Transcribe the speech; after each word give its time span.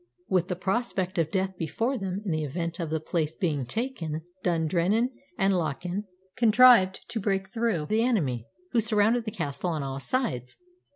With 0.27 0.47
the 0.47 0.55
prospect 0.55 1.19
of 1.19 1.29
death 1.29 1.55
before 1.59 1.95
them 1.95 2.23
in 2.25 2.31
the 2.31 2.43
event 2.43 2.79
of 2.79 2.89
the 2.89 2.99
place 2.99 3.35
being 3.35 3.67
taken, 3.67 4.23
Dundrennan 4.43 5.11
and 5.37 5.53
Lochan 5.53 6.05
contrived 6.35 7.07
to 7.09 7.19
break 7.19 7.49
through 7.51 7.85
the 7.85 8.01
enemy, 8.03 8.47
who 8.71 8.79
surrounded 8.79 9.25
the 9.25 9.31
castle 9.31 9.69
on 9.69 9.83
all 9.83 9.99
sides. 9.99 10.57